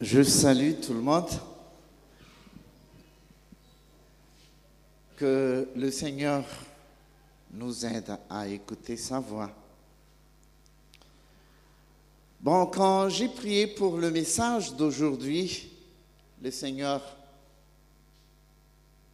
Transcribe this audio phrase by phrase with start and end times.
[0.00, 1.28] Je salue tout le monde.
[5.16, 6.44] Que le Seigneur
[7.50, 9.50] nous aide à écouter sa voix.
[12.40, 15.68] Bon, quand j'ai prié pour le message d'aujourd'hui,
[16.40, 17.02] le Seigneur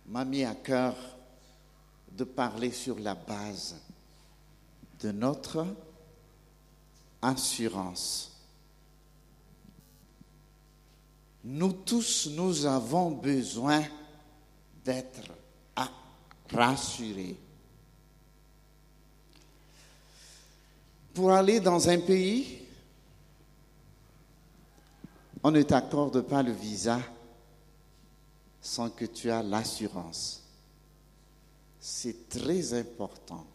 [0.07, 0.95] m'a mis à cœur
[2.12, 3.77] de parler sur la base
[5.01, 5.66] de notre
[7.23, 8.34] assurance.
[11.44, 13.84] Nous tous, nous avons besoin
[14.82, 15.21] d'être
[16.50, 17.36] rassurés.
[21.12, 22.61] Pour aller dans un pays,
[25.43, 26.98] on ne t'accorde pas le visa
[28.61, 30.42] sans que tu aies l'assurance.
[31.79, 33.47] C'est très important.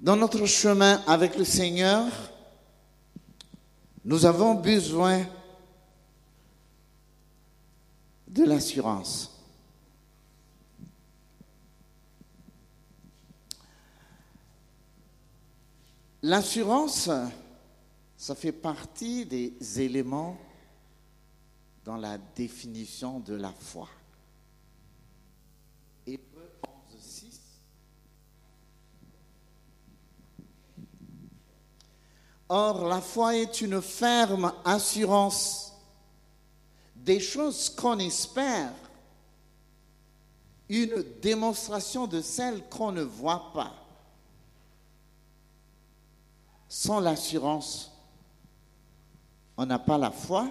[0.00, 2.10] Dans notre chemin avec le Seigneur,
[4.04, 5.26] nous avons besoin
[8.26, 9.34] de l'assurance.
[16.22, 17.08] L'assurance,
[18.16, 20.36] ça fait partie des éléments
[21.84, 23.88] dans la définition de la foi.
[32.48, 35.72] Or, la foi est une ferme assurance
[36.96, 38.72] des choses qu'on espère,
[40.68, 43.74] une démonstration de celles qu'on ne voit pas.
[46.68, 47.90] Sans l'assurance,
[49.56, 50.50] on n'a pas la foi.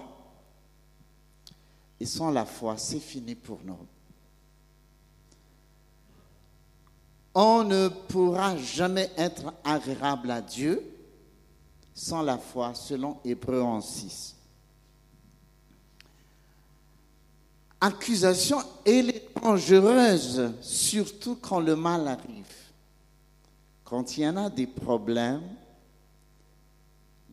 [2.00, 3.78] Et sans la foi, c'est fini pour nous.
[7.34, 10.97] On ne pourra jamais être agréable à Dieu
[11.98, 14.36] sans la foi, selon Hébreu 11, 6.
[17.80, 22.46] Accusation, est dangereuse, surtout quand le mal arrive.
[23.82, 25.42] Quand il y en a des problèmes,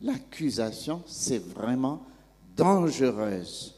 [0.02, 2.04] l'accusation, c'est vraiment
[2.56, 3.72] dangereuse.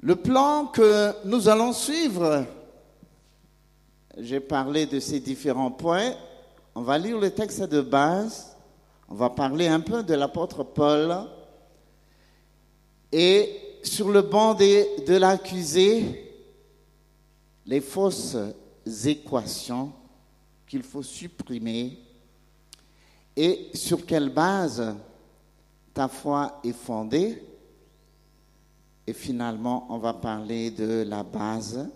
[0.00, 2.46] Le plan que nous allons suivre,
[4.18, 6.14] j'ai parlé de ces différents points.
[6.74, 8.56] On va lire le texte de base.
[9.08, 11.14] On va parler un peu de l'apôtre Paul.
[13.10, 16.32] Et sur le banc de, de l'accusé,
[17.66, 18.36] les fausses
[19.04, 19.92] équations
[20.66, 21.98] qu'il faut supprimer
[23.36, 24.94] et sur quelle base
[25.92, 27.42] ta foi est fondée.
[29.06, 31.88] Et finalement, on va parler de la base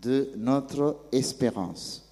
[0.00, 2.06] de notre espérance.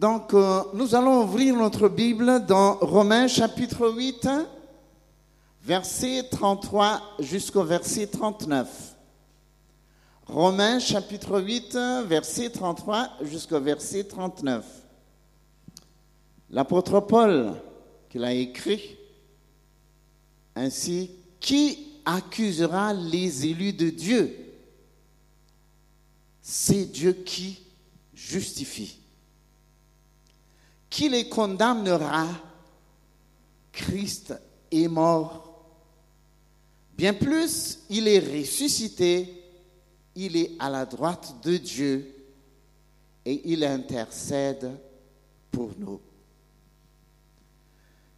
[0.00, 4.28] Donc, euh, nous allons ouvrir notre Bible dans Romains chapitre 8,
[5.62, 8.96] verset 33 jusqu'au verset 39.
[10.26, 14.64] Romains chapitre 8, verset 33 jusqu'au verset 39.
[16.48, 17.52] L'apôtre Paul,
[18.08, 18.96] qui l'a écrit,
[20.56, 24.36] ainsi, qui accusera les élus de Dieu
[26.42, 27.60] C'est Dieu qui
[28.12, 28.98] justifie.
[30.88, 32.26] Qui les condamnera?
[33.72, 34.34] Christ
[34.70, 35.64] est mort.
[36.96, 39.42] Bien plus, il est ressuscité,
[40.16, 42.14] il est à la droite de Dieu
[43.24, 44.76] et il intercède
[45.50, 46.00] pour nous.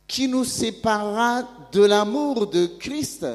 [0.06, 3.26] Qui nous séparera de l'amour de Christ?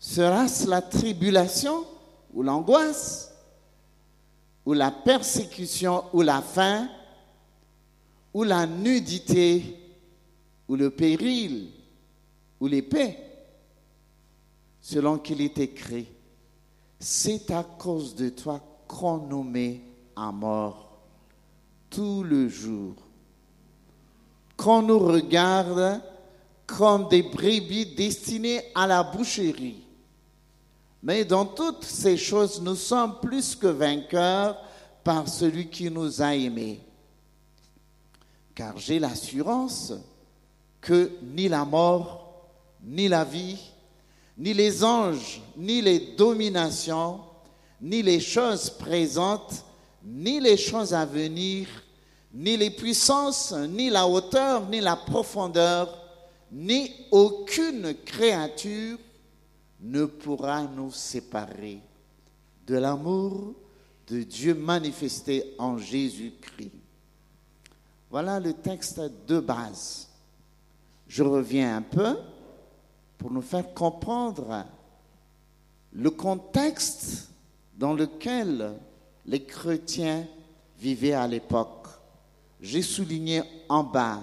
[0.00, 1.84] Sera-ce la tribulation
[2.32, 3.34] ou l'angoisse
[4.64, 6.88] ou la persécution ou la faim
[8.32, 9.76] ou la nudité
[10.66, 11.68] ou le péril
[12.58, 13.18] ou l'épée?
[14.80, 16.06] Selon qu'il est écrit,
[16.98, 18.58] c'est à cause de toi
[18.88, 19.82] qu'on nous met
[20.16, 20.98] à mort
[21.90, 22.94] tout le jour,
[24.56, 26.00] qu'on nous regarde
[26.66, 29.84] comme des brebis destinées à la boucherie.
[31.02, 34.56] Mais dans toutes ces choses, nous sommes plus que vainqueurs
[35.02, 36.80] par celui qui nous a aimés.
[38.54, 39.94] Car j'ai l'assurance
[40.80, 42.50] que ni la mort,
[42.82, 43.58] ni la vie,
[44.36, 47.20] ni les anges, ni les dominations,
[47.80, 49.64] ni les choses présentes,
[50.04, 51.66] ni les choses à venir,
[52.32, 55.96] ni les puissances, ni la hauteur, ni la profondeur,
[56.52, 58.98] ni aucune créature
[59.80, 61.80] ne pourra nous séparer
[62.66, 63.54] de l'amour
[64.06, 66.72] de Dieu manifesté en Jésus-Christ.
[68.10, 70.08] Voilà le texte de base.
[71.06, 72.18] Je reviens un peu
[73.16, 74.64] pour nous faire comprendre
[75.92, 77.30] le contexte
[77.76, 78.74] dans lequel
[79.26, 80.26] les chrétiens
[80.78, 81.86] vivaient à l'époque.
[82.60, 84.20] J'ai souligné en bas,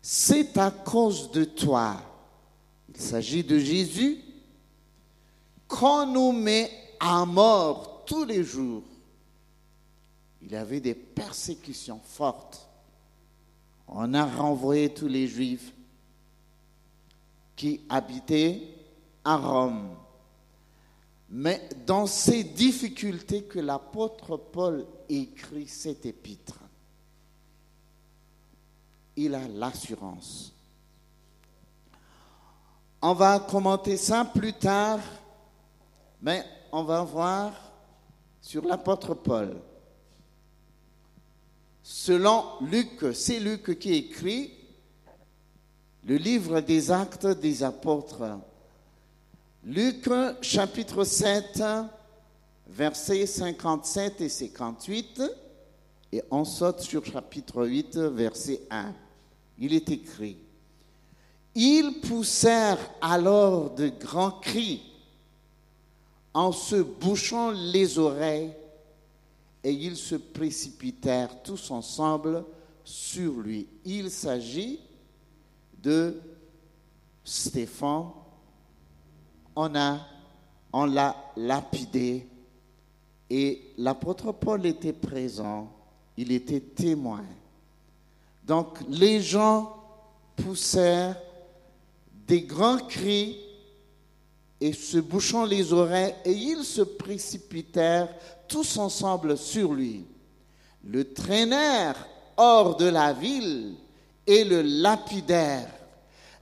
[0.00, 1.96] c'est à cause de toi,
[2.88, 4.23] il s'agit de Jésus,
[5.68, 6.70] qu'on nous met
[7.00, 8.82] à mort tous les jours.
[10.42, 12.68] Il y avait des persécutions fortes.
[13.88, 15.72] On a renvoyé tous les juifs
[17.56, 18.62] qui habitaient
[19.24, 19.96] à Rome.
[21.30, 26.58] Mais dans ces difficultés que l'apôtre Paul écrit cet épître,
[29.16, 30.52] il a l'assurance.
[33.00, 35.00] On va commenter ça plus tard,
[36.24, 36.42] mais
[36.72, 37.52] on va voir
[38.40, 39.60] sur l'apôtre Paul.
[41.82, 44.54] Selon Luc, c'est Luc qui écrit
[46.04, 48.38] le livre des actes des apôtres.
[49.64, 50.08] Luc
[50.40, 51.62] chapitre 7,
[52.68, 55.22] versets 57 et 58,
[56.10, 58.94] et on saute sur chapitre 8, verset 1.
[59.58, 60.38] Il est écrit,
[61.54, 64.93] Ils poussèrent alors de grands cris
[66.34, 68.52] en se bouchant les oreilles,
[69.62, 72.44] et ils se précipitèrent tous ensemble
[72.84, 73.66] sur lui.
[73.84, 74.80] Il s'agit
[75.82, 76.20] de
[77.24, 78.10] Stéphane
[79.56, 82.26] on l'a lapidé
[83.30, 85.72] et l'apôtre Paul était présent,
[86.16, 87.24] il était témoin.
[88.44, 89.76] Donc les gens
[90.36, 91.16] poussèrent
[92.26, 93.38] des grands cris
[94.60, 98.08] et se bouchant les oreilles, et ils se précipitèrent
[98.48, 100.04] tous ensemble sur lui.
[100.84, 102.06] Le traînèrent
[102.36, 103.74] hors de la ville
[104.26, 105.70] et le lapidèrent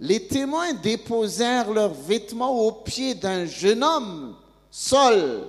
[0.02, 4.34] les témoins déposèrent leurs vêtements aux pieds d'un jeune homme,
[4.68, 5.44] Saul,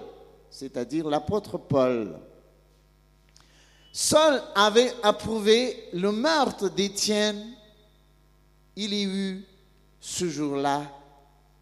[0.52, 2.20] c'est-à-dire l'apôtre Paul.
[3.92, 7.44] Saul avait approuvé le meurtre d'Étienne.
[8.76, 9.44] Il y eut
[10.00, 10.84] ce jour-là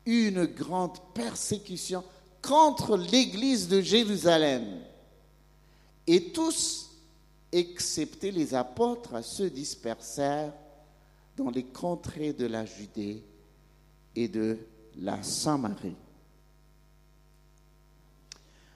[0.06, 2.04] une grande persécution
[2.42, 4.82] contre l'église de Jérusalem.
[6.08, 6.90] Et tous,
[7.52, 10.54] excepté les apôtres, se dispersèrent
[11.38, 13.24] dans les contrées de la Judée
[14.16, 14.58] et de
[14.98, 15.96] la Samarie.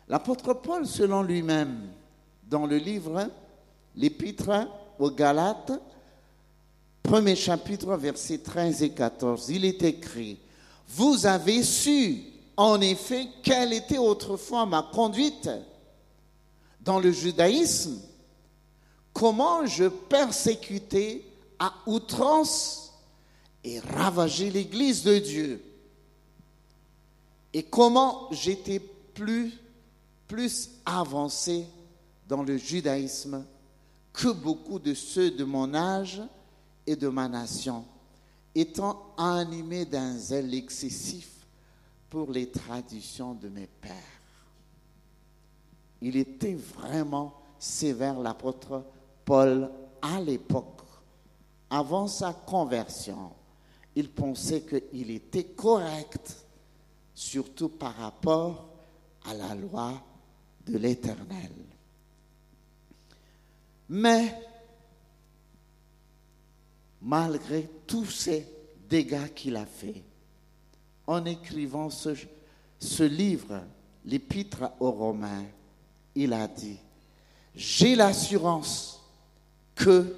[0.08, 1.90] L'apôtre Paul, selon lui-même,
[2.48, 3.30] dans le livre,
[3.96, 4.68] l'épître
[5.00, 5.74] aux Galates,
[7.02, 10.38] premier chapitre, versets 13 et 14, il est écrit,
[10.90, 12.24] Vous avez su,
[12.58, 15.50] en effet, quelle était autrefois ma conduite
[16.82, 18.00] dans le judaïsme,
[19.12, 21.26] comment je persécutais
[21.60, 22.94] à outrance
[23.64, 25.64] et ravager l'Église de Dieu.
[27.52, 29.54] Et comment j'étais plus,
[30.28, 31.66] plus avancé
[32.28, 33.44] dans le judaïsme
[34.14, 36.22] que beaucoup de ceux de mon âge
[36.86, 37.86] et de ma nation,
[38.56, 41.30] étant animé d'un zèle excessif
[42.10, 43.92] pour les traditions de mes pères.
[46.02, 48.84] Il était vraiment sévère, l'apôtre
[49.26, 49.70] Paul,
[50.02, 50.76] à l'époque
[51.70, 53.32] avant sa conversion,
[53.96, 56.46] il pensait qu'il était correct,
[57.14, 58.70] surtout par rapport
[59.26, 59.94] à la loi
[60.66, 61.52] de l'Éternel.
[63.90, 64.42] Mais,
[67.06, 68.48] malgré tous ces
[68.90, 70.02] dégâts qu'il a faits,
[71.06, 73.62] en écrivant ce, livre,
[74.04, 75.46] l'Épître aux Romains,
[76.16, 76.78] il a dit,
[77.56, 79.00] j'ai l'assurance
[79.76, 80.16] que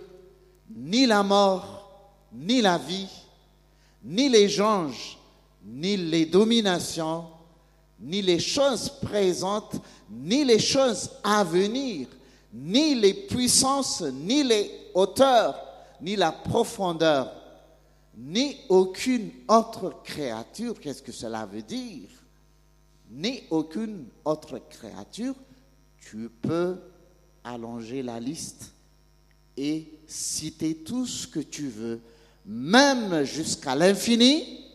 [0.74, 1.90] ni la mort,
[2.32, 3.10] ni la vie,
[4.06, 5.18] ni les anges,
[5.66, 7.26] ni les dominations,
[8.00, 9.76] ni les choses présentes,
[10.10, 12.08] ni les choses à venir,
[12.54, 15.67] ni les puissances, ni les hauteurs,
[16.02, 17.34] ni la profondeur,
[18.16, 20.80] ni aucune autre créature.
[20.80, 22.10] Qu'est-ce que cela veut dire?
[23.10, 25.36] Ni aucune autre créature.
[26.00, 26.80] Tu peux
[27.44, 28.74] allonger la liste
[29.56, 32.02] et citer tout ce que tu veux,
[32.46, 34.66] même jusqu'à l'infini.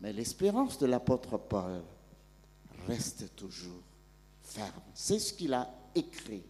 [0.00, 1.82] Mais l'espérance de l'apôtre Paul
[2.86, 3.82] reste toujours
[4.42, 4.82] ferme.
[4.94, 6.42] C'est ce qu'il a écrit.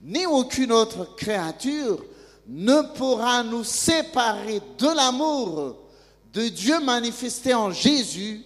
[0.00, 2.04] Ni aucune autre créature
[2.46, 5.78] ne pourra nous séparer de l'amour
[6.32, 8.42] de Dieu manifesté en Jésus,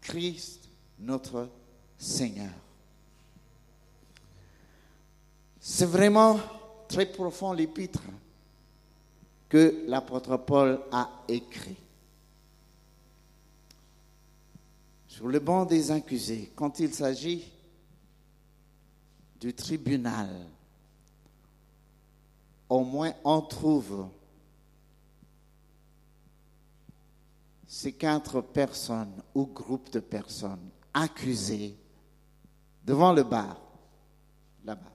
[0.00, 1.48] Christ notre
[1.96, 2.50] Seigneur.
[5.60, 6.40] C'est vraiment
[6.88, 8.02] très profond l'épître
[9.48, 11.76] que l'apôtre Paul a écrit.
[15.06, 17.50] Sur le banc des accusés, quand il s'agit
[19.40, 20.28] du tribunal,
[22.68, 24.08] au moins on trouve
[27.66, 31.76] ces quatre personnes ou groupes de personnes accusées
[32.84, 33.60] devant le bar,
[34.64, 34.92] là-bas.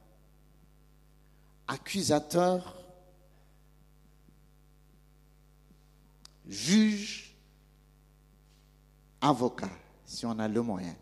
[1.68, 2.75] Accusateur,
[6.48, 7.36] juge,
[9.22, 9.70] avocat,
[10.06, 10.96] si on a le moyen.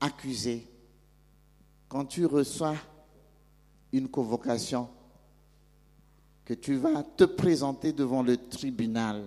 [0.00, 0.66] Accusé,
[1.88, 2.76] quand tu reçois
[3.94, 4.88] une convocation,
[6.44, 9.24] que tu vas te présenter devant le tribunal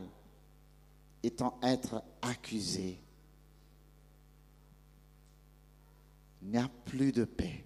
[1.24, 3.00] étant être accusé,
[6.42, 7.64] il n'y a plus de paix.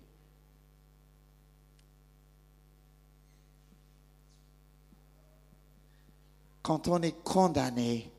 [6.61, 8.11] Quand on est condamné,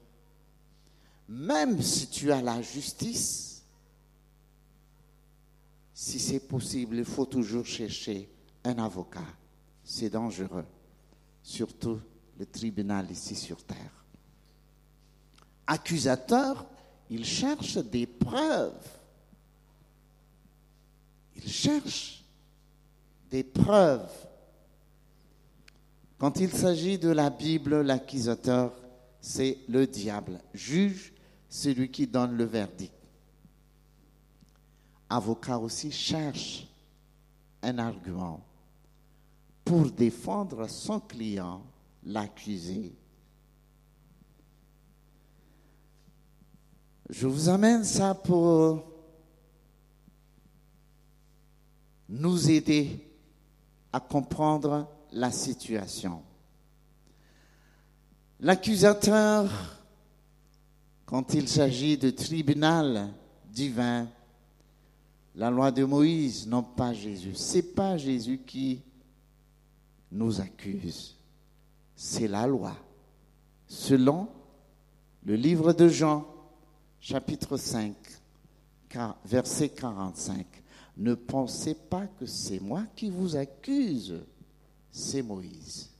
[1.28, 3.64] même si tu as la justice,
[5.94, 8.28] si c'est possible, il faut toujours chercher
[8.64, 9.20] un avocat.
[9.84, 10.64] C'est dangereux,
[11.42, 12.00] surtout
[12.38, 14.04] le tribunal ici sur terre.
[15.66, 16.66] Accusateur,
[17.10, 18.88] il cherche des preuves.
[21.36, 22.24] Il cherche
[23.30, 24.10] des preuves.
[26.18, 28.72] Quand il s'agit de la Bible, l'accusateur,
[29.20, 30.40] c'est le diable.
[30.54, 31.12] Juge,
[31.48, 32.92] celui qui donne le verdict.
[35.08, 36.66] Avocat aussi cherche
[37.62, 38.40] un argument
[39.72, 41.62] pour défendre son client,
[42.04, 42.94] l'accusé.
[47.08, 48.84] Je vous amène ça pour
[52.06, 53.00] nous aider
[53.90, 56.22] à comprendre la situation.
[58.40, 59.50] L'accusateur,
[61.06, 63.08] quand il s'agit de tribunal
[63.46, 64.06] divin,
[65.34, 67.32] la loi de Moïse, non pas Jésus.
[67.36, 68.82] C'est pas Jésus qui
[70.12, 71.16] nous accuse.
[71.96, 72.76] C'est la loi.
[73.66, 74.28] Selon
[75.24, 76.26] le livre de Jean,
[77.00, 77.94] chapitre 5,
[79.24, 80.46] verset 45.
[80.98, 84.20] Ne pensez pas que c'est moi qui vous accuse,
[84.90, 85.90] c'est Moïse.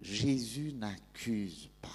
[0.00, 1.88] Jésus n'accuse pas.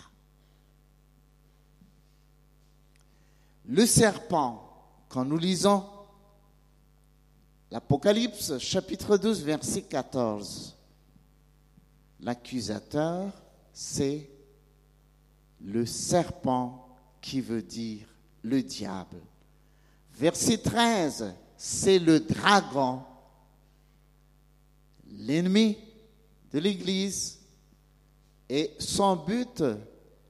[3.66, 4.64] Le serpent,
[5.10, 5.84] quand nous lisons
[7.70, 10.77] l'Apocalypse chapitre 12 verset 14,
[12.22, 13.32] L'accusateur,
[13.72, 14.30] c'est
[15.62, 16.88] le serpent
[17.22, 18.08] qui veut dire
[18.42, 19.18] le diable.
[20.14, 23.02] Verset 13, c'est le dragon,
[25.12, 25.78] l'ennemi
[26.52, 27.40] de l'Église.
[28.50, 29.64] Et son but,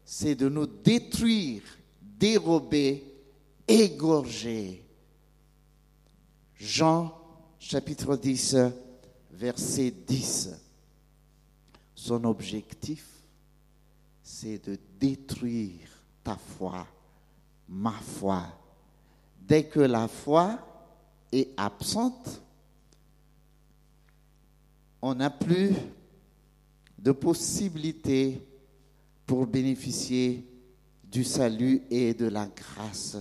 [0.04, 1.62] c'est de nous détruire,
[2.02, 3.04] dérober,
[3.68, 4.84] égorger.
[6.56, 7.14] Jean
[7.60, 8.58] chapitre 10,
[9.32, 10.67] verset 10.
[12.08, 13.06] Son objectif,
[14.24, 15.90] c'est de détruire
[16.24, 16.88] ta foi,
[17.68, 18.46] ma foi.
[19.42, 20.58] Dès que la foi
[21.34, 22.42] est absente,
[25.02, 25.74] on n'a plus
[26.98, 28.42] de possibilité
[29.26, 30.48] pour bénéficier
[31.04, 33.18] du salut et de la grâce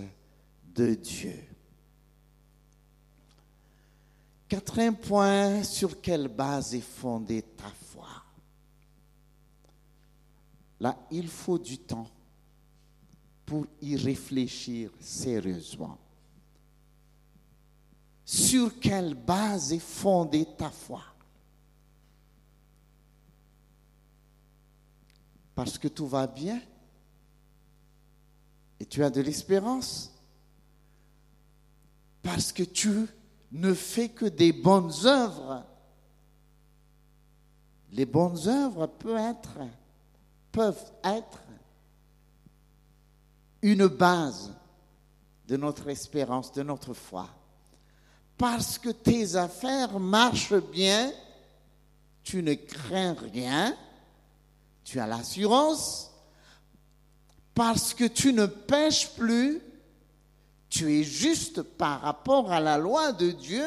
[0.77, 1.43] de Dieu.
[4.49, 8.26] Quatrième point, sur quelle base est fondée ta foi?
[10.81, 12.09] Là, il faut du temps
[13.45, 15.99] pour y réfléchir sérieusement.
[18.25, 21.03] Sur quelle base est fondée ta foi?
[25.55, 26.61] Parce que tout va bien
[28.79, 30.13] et tu as de l'espérance.
[32.23, 33.07] Parce que tu
[33.53, 35.65] ne fais que des bonnes œuvres.
[37.93, 39.59] Les bonnes œuvres peuvent être
[40.57, 41.39] peuvent être
[43.61, 44.55] une base
[45.47, 47.29] de notre espérance, de notre foi.
[48.39, 51.13] Parce que tes affaires marchent bien,
[52.23, 53.77] tu ne crains rien,
[54.83, 56.11] tu as l'assurance,
[57.55, 59.61] parce que tu ne pêches plus,
[60.71, 63.67] tu es juste par rapport à la loi de Dieu.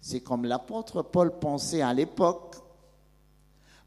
[0.00, 2.56] C'est comme l'apôtre Paul pensait à l'époque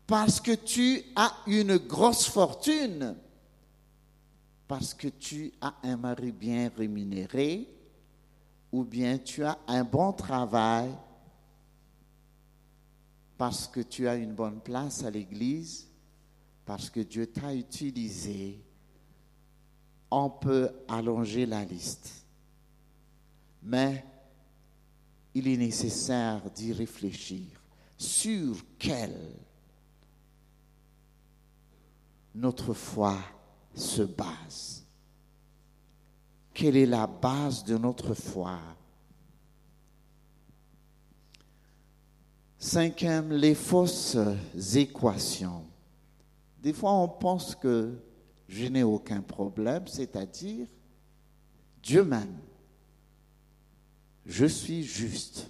[0.10, 3.16] parce que tu as une grosse fortune.
[4.68, 7.68] parce que tu as un mari bien rémunéré
[8.72, 10.92] ou bien tu as un bon travail
[13.36, 15.88] parce que tu as une bonne place à l'église,
[16.66, 18.64] parce que Dieu t'a utilisé,
[20.12, 22.26] on peut allonger la liste.
[23.64, 24.06] Mais
[25.34, 27.46] il est nécessaire d'y réfléchir
[27.98, 29.49] sur quelle
[32.36, 33.18] notre foi
[33.74, 34.86] se base.
[36.54, 38.60] Quelle est la base de notre foi?
[42.58, 44.18] Cinquième, les fausses
[44.76, 45.66] équations.
[46.62, 47.98] Des fois, on pense que
[48.50, 50.68] je n'ai aucun problème, c'est-à-dire
[51.82, 52.38] Dieu m'aime.
[54.26, 55.50] Je suis juste.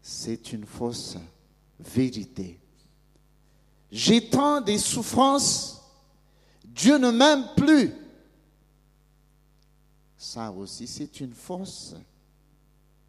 [0.00, 1.16] C'est une fausse
[1.80, 2.61] vérité.
[3.92, 5.82] J'ai tant des souffrances,
[6.64, 7.92] Dieu ne m'aime plus.
[10.16, 11.94] Ça aussi, c'est une fausse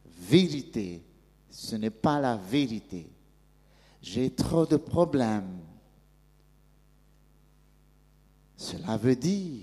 [0.05, 1.01] vérité.
[1.49, 3.09] Ce n'est pas la vérité.
[4.01, 5.61] J'ai trop de problèmes.
[8.57, 9.61] Cela veut dire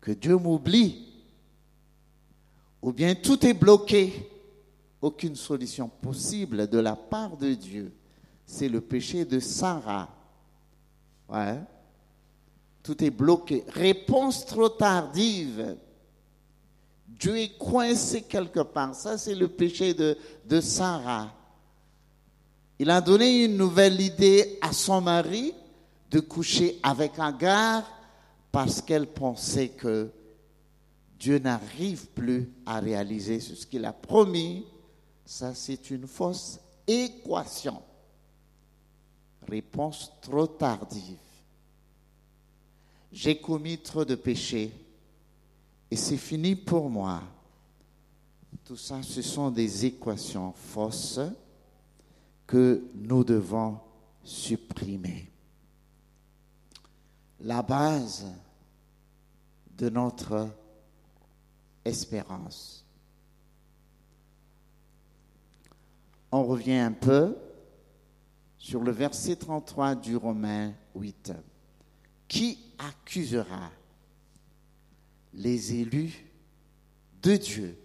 [0.00, 1.12] que Dieu m'oublie.
[2.82, 4.28] Ou bien tout est bloqué.
[5.00, 7.94] Aucune solution possible de la part de Dieu.
[8.44, 10.13] C'est le péché de Sarah.
[11.28, 11.60] Ouais.
[12.82, 13.64] Tout est bloqué.
[13.68, 15.76] Réponse trop tardive.
[17.08, 18.94] Dieu est coincé quelque part.
[18.94, 21.32] Ça, c'est le péché de, Sarah.
[22.78, 25.54] Il a donné une nouvelle idée à son mari
[26.10, 27.84] de coucher avec Agar
[28.52, 30.10] parce qu'elle pensait que
[31.18, 34.66] Dieu n'arrive plus à réaliser ce qu'il a promis.
[35.24, 37.80] Ça, c'est une fausse équation.
[39.48, 41.18] Réponse trop tardive.
[43.12, 44.72] J'ai commis trop de péchés
[45.90, 47.22] et c'est fini pour moi.
[48.64, 51.20] Tout ça, ce sont des équations fausses
[52.46, 53.78] que nous devons
[54.22, 55.30] supprimer.
[57.40, 58.26] La base
[59.76, 60.48] de notre
[61.84, 62.84] espérance.
[66.32, 67.36] On revient un peu
[68.64, 71.34] sur le verset 33 du Romain 8.
[72.26, 73.70] Qui accusera
[75.34, 76.24] les élus
[77.20, 77.78] de Dieu?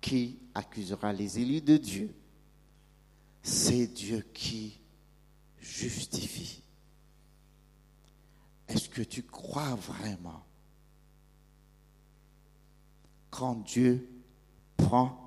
[0.00, 2.14] Qui accusera les élus de Dieu?
[3.42, 4.80] C'est Dieu qui
[5.58, 6.62] justifie.
[8.68, 10.46] Est-ce que tu crois vraiment
[13.28, 14.08] quand Dieu
[14.78, 15.23] prend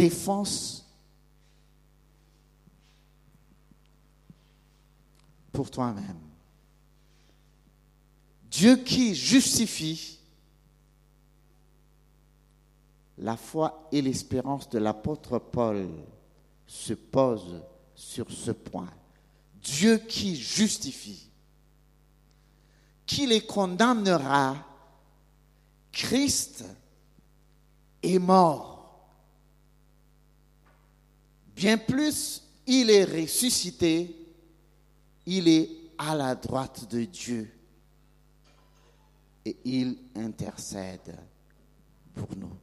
[0.00, 0.86] défense
[5.52, 6.16] pour toi-même
[8.50, 10.18] Dieu qui justifie
[13.18, 15.86] la foi et l'espérance de l'apôtre Paul
[16.66, 17.62] se posent
[17.94, 18.88] sur ce point.
[19.62, 21.28] Dieu qui justifie,
[23.04, 24.56] qui les condamnera,
[25.92, 26.64] Christ
[28.02, 28.69] est mort.
[31.60, 34.16] Bien plus, il est ressuscité,
[35.26, 35.68] il est
[35.98, 37.52] à la droite de Dieu
[39.44, 41.18] et il intercède
[42.14, 42.56] pour nous.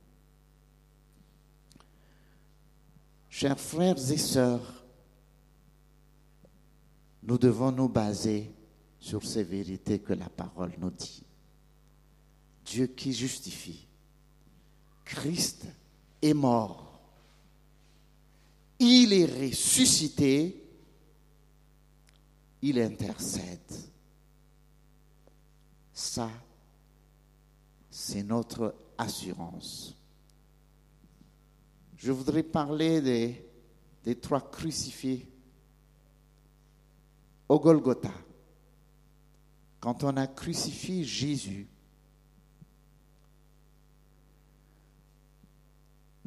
[3.29, 4.83] Chers frères et sœurs,
[7.21, 8.51] nous devons nous baser
[8.99, 11.21] sur ces vérités que la parole nous dit.
[12.65, 13.85] Dieu qui justifie.
[15.05, 15.67] Christ
[16.19, 16.86] est mort.
[18.79, 20.63] Il est ressuscité.
[22.61, 23.59] Il intercède.
[25.93, 26.29] Ça,
[27.89, 29.95] c'est notre assurance.
[31.97, 33.01] Je voudrais parler
[34.03, 35.27] des, trois crucifiés
[37.49, 38.13] au Golgotha.
[39.79, 41.67] Quand on a crucifié Jésus,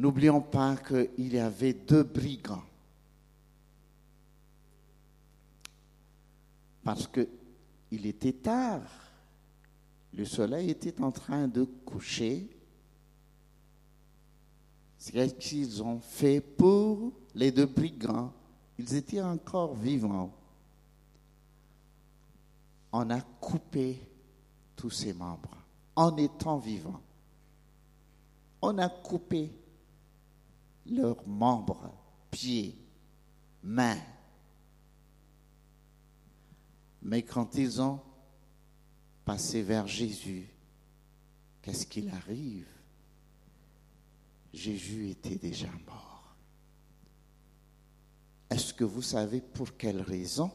[0.00, 2.64] n'oublions pas qu'il y avait deux brigands.
[6.82, 8.82] Parce qu'il était tard.
[10.14, 12.48] Le soleil était en train de coucher.
[14.98, 18.32] C'est ce qu'ils ont fait pour les deux brigands?
[18.78, 20.34] Ils étaient encore vivants.
[22.92, 24.00] On a coupé
[24.74, 25.56] tous ses membres
[25.94, 27.00] en étant vivants.
[28.62, 29.50] On a coupé
[30.90, 31.92] leurs membres,
[32.30, 32.76] pieds,
[33.62, 33.98] main.
[37.02, 38.00] Mais quand ils ont
[39.24, 40.48] passé vers Jésus,
[41.62, 42.66] qu'est-ce qu'il arrive?
[44.52, 46.34] Jésus était déjà mort.
[48.50, 50.50] Est-ce que vous savez pour quelle raison?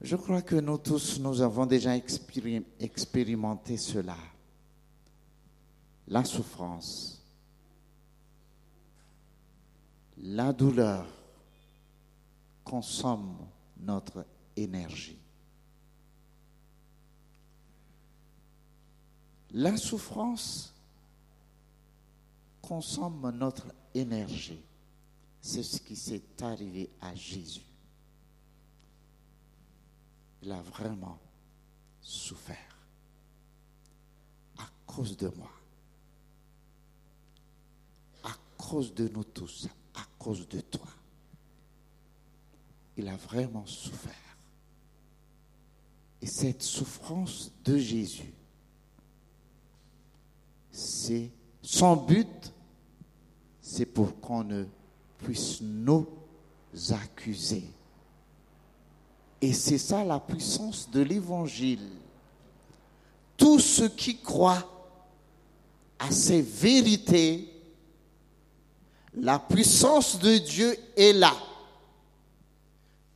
[0.00, 4.16] Je crois que nous tous, nous avons déjà expérimenté cela.
[6.10, 7.22] La souffrance,
[10.18, 11.06] la douleur
[12.64, 13.38] consomme
[13.78, 15.18] notre énergie.
[19.52, 20.72] La souffrance
[22.60, 24.62] consomme notre énergie.
[25.40, 27.66] C'est ce qui s'est arrivé à Jésus.
[30.42, 31.18] Il a vraiment
[32.00, 32.78] souffert
[34.58, 35.50] à cause de moi,
[38.22, 38.32] à
[38.70, 40.86] cause de nous tous, à cause de toi.
[42.96, 44.12] Il a vraiment souffert.
[46.22, 48.32] Et cette souffrance de Jésus
[50.72, 51.30] c'est
[51.62, 52.52] son but,
[53.60, 54.64] c'est pour qu'on ne
[55.18, 56.06] puisse nous
[56.90, 57.64] accuser.
[59.40, 61.88] Et c'est ça la puissance de l'évangile.
[63.36, 64.68] Tous ceux qui croient
[65.98, 67.49] à ces vérités,
[69.14, 71.34] la puissance de Dieu est là.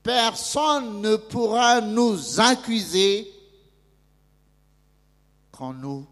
[0.03, 3.31] Personne ne pourra nous accuser
[5.51, 6.07] quand nous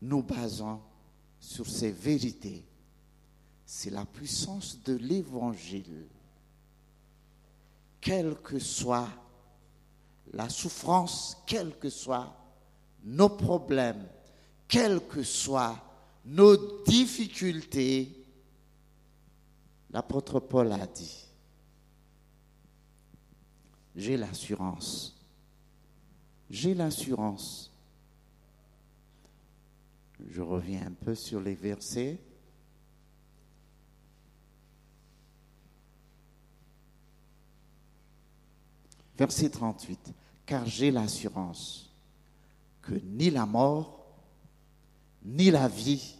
[0.00, 0.80] nous basons
[1.38, 2.64] sur ces vérités.
[3.64, 6.06] C'est la puissance de l'Évangile.
[8.00, 9.08] Quelle que soit
[10.32, 12.34] la souffrance, quels que soient
[13.04, 14.08] nos problèmes,
[14.66, 15.78] quelles que soient
[16.24, 18.21] nos difficultés,
[19.92, 21.26] l'apôtre Paul a dit,
[23.94, 25.14] j'ai l'assurance,
[26.48, 27.72] j'ai l'assurance
[30.30, 32.18] je reviens un peu sur les versets.
[39.16, 40.12] Verset 38.
[40.46, 41.90] Car j'ai l'assurance
[42.80, 44.04] que ni la mort,
[45.24, 46.16] ni la vie,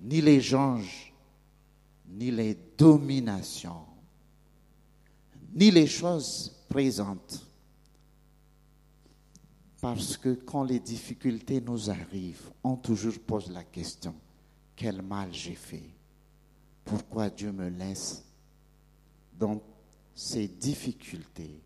[0.00, 1.12] ni les anges,
[2.08, 3.84] ni les dominations,
[5.54, 7.42] ni les choses présentes,
[9.80, 14.14] parce que quand les difficultés nous arrivent, on toujours pose la question,
[14.74, 15.90] quel mal j'ai fait?
[16.84, 18.24] Pourquoi Dieu me laisse
[19.38, 19.60] dans
[20.14, 21.60] ces difficultés?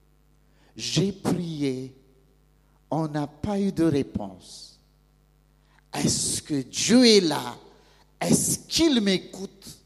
[0.76, 1.94] J'ai prié,
[2.90, 4.81] on n'a pas eu de réponse.
[5.92, 7.57] Est-ce que Dieu est là?
[8.20, 9.79] Est-ce qu'il m'écoute?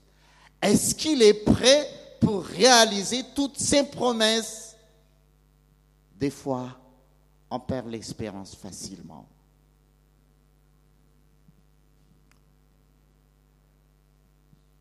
[0.64, 1.86] Est-ce qu'il est prêt
[2.18, 4.74] pour réaliser toutes ses promesses?
[6.18, 6.80] Des fois,
[7.50, 9.26] on perd l'espérance facilement.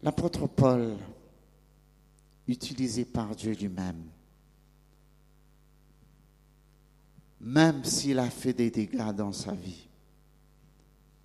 [0.01, 0.95] L'apôtre Paul,
[2.47, 4.05] utilisé par Dieu lui-même,
[7.41, 9.85] même s'il a fait des dégâts dans sa vie,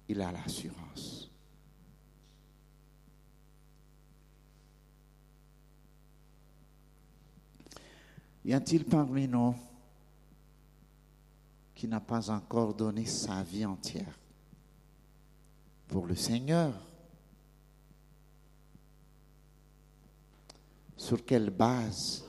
[0.08, 1.17] il a l'assurance.
[8.48, 9.54] Y a-t-il parmi nous
[11.74, 14.18] qui n'a pas encore donné sa vie entière
[15.86, 16.72] pour le Seigneur?
[20.96, 22.24] Sur quelle base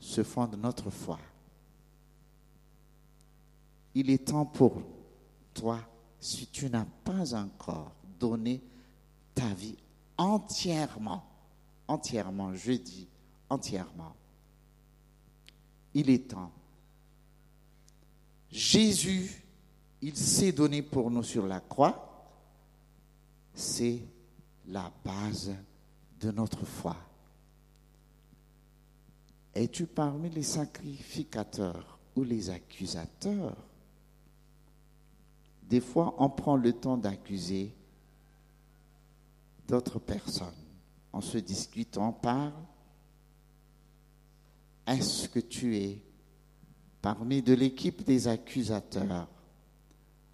[0.00, 1.20] se fonde notre foi?
[3.94, 4.82] Il est temps pour
[5.54, 5.78] toi,
[6.18, 8.60] si tu n'as pas encore donné
[9.36, 9.78] ta vie
[10.18, 11.22] entièrement,
[11.86, 13.06] entièrement, je dis
[13.48, 14.16] entièrement,
[15.94, 16.52] il est temps
[18.50, 19.44] Jésus,
[20.02, 22.06] il s'est donné pour nous sur la croix.
[23.54, 24.00] C'est
[24.66, 25.54] la base
[26.20, 26.96] de notre foi.
[29.54, 33.56] Es-tu parmi les sacrificateurs ou les accusateurs?
[35.62, 37.72] Des fois, on prend le temps d'accuser
[39.68, 40.48] d'autres personnes.
[41.12, 42.52] En se discutant, on parle.
[44.90, 46.02] Est-ce que tu es
[47.00, 49.28] parmi de l'équipe des accusateurs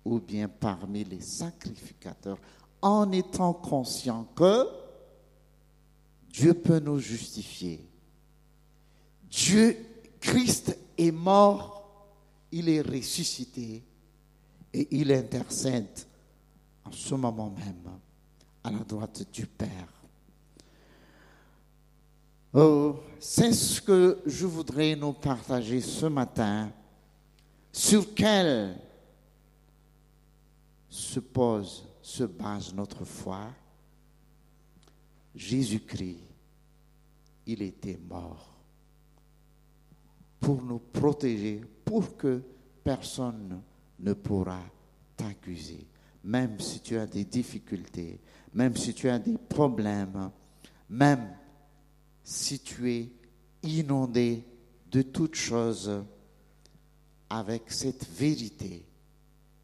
[0.03, 2.39] ou bien parmi les sacrificateurs,
[2.81, 4.67] en étant conscient que
[6.31, 7.87] Dieu peut nous justifier?
[9.25, 9.77] Dieu,
[10.21, 12.09] Christ est mort,
[12.51, 13.85] il est ressuscité
[14.73, 16.01] et il intercède
[16.87, 17.99] en ce moment même
[18.65, 19.96] à la droite du Père.
[22.59, 26.73] Oh, c'est ce que je voudrais nous partager ce matin,
[27.71, 28.81] sur quel
[30.89, 33.49] se pose, se base notre foi?
[35.35, 36.23] Jésus-Christ,
[37.45, 38.55] il était mort
[40.41, 42.43] pour nous protéger, pour que
[42.83, 43.61] personne
[44.01, 44.63] ne pourra
[45.15, 45.87] t'accuser.
[46.25, 48.19] Même si tu as des difficultés,
[48.55, 50.31] même si tu as des problèmes,
[50.89, 51.37] même
[52.27, 53.13] si tu es
[53.63, 54.45] inondé
[54.91, 56.05] de toutes choses
[57.31, 58.85] avec cette vérité.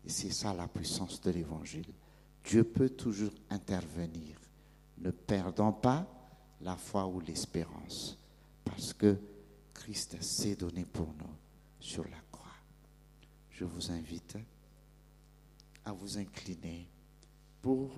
[0.04, 1.92] Et c'est ça la puissance de l'Évangile.
[2.44, 4.38] Dieu peut toujours intervenir.
[4.98, 6.06] Ne perdons pas
[6.60, 8.16] la foi ou l'espérance,
[8.64, 9.18] parce que
[9.74, 11.34] Christ s'est donné pour nous
[11.80, 12.46] sur la croix.
[13.50, 14.38] Je vous invite
[15.84, 16.88] à vous incliner
[17.60, 17.90] pour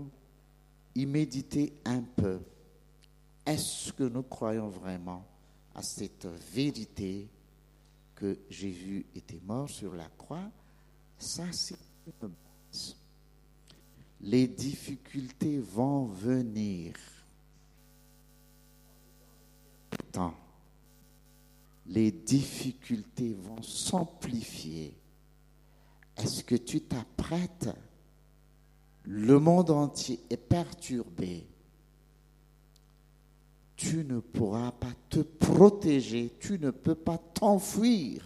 [0.95, 2.41] y méditer un peu.
[3.47, 5.27] Est-ce que nous croyons vraiment
[5.75, 7.29] à cette vérité
[8.15, 10.51] que Jésus était mort sur la croix?
[11.19, 12.97] Ça, c'est une base.
[14.21, 16.95] Les difficultés vont venir.
[20.13, 20.35] Tant.
[21.87, 24.97] Les difficultés vont s'amplifier.
[26.17, 27.69] Est-ce que tu t'apprêtes?
[29.03, 31.47] Le monde entier est perturbé.
[33.77, 38.23] Tu ne pourras pas te protéger, tu ne peux pas t'enfuir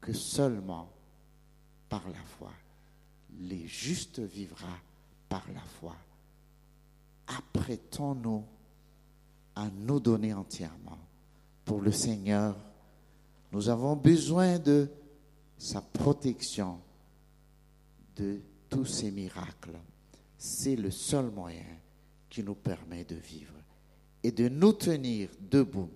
[0.00, 0.90] que seulement
[1.88, 2.52] par la foi.
[3.40, 4.78] Les justes vivra
[5.28, 5.96] par la foi.
[7.26, 8.44] Apprêtons-nous
[9.54, 10.98] à nous donner entièrement
[11.64, 12.56] pour le Seigneur.
[13.52, 14.88] Nous avons besoin de
[15.56, 16.78] sa protection
[18.16, 19.78] de tous ces miracles.
[20.36, 21.64] C'est le seul moyen
[22.28, 23.54] qui nous permet de vivre
[24.24, 25.90] et de nous tenir debout.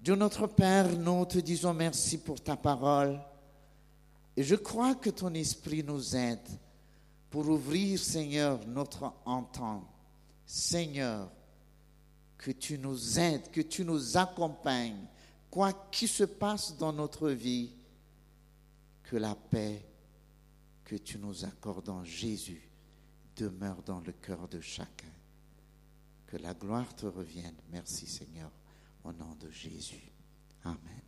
[0.00, 3.20] Dieu notre Père, nous te disons merci pour ta parole.
[4.34, 6.48] Et je crois que ton esprit nous aide
[7.28, 9.86] pour ouvrir, Seigneur, notre entente.
[10.46, 11.30] Seigneur,
[12.38, 15.06] que tu nous aides, que tu nous accompagnes,
[15.50, 17.74] quoi qu'il se passe dans notre vie,
[19.02, 19.84] que la paix
[20.88, 22.66] que tu nous accordes en Jésus
[23.36, 25.12] demeure dans le cœur de chacun.
[26.28, 27.56] Que la gloire te revienne.
[27.70, 28.50] Merci Seigneur,
[29.02, 30.12] au nom de Jésus.
[30.62, 31.07] Amen.